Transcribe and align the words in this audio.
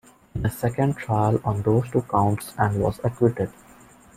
In 0.33 0.43
a 0.43 0.49
second 0.49 0.95
trial 0.97 1.39
on 1.45 1.61
those 1.61 1.87
two 1.91 2.01
counts 2.01 2.55
and 2.57 2.81
was 2.81 2.99
acquitted. 3.03 3.53